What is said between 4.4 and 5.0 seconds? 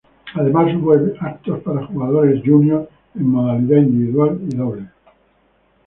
y dobles.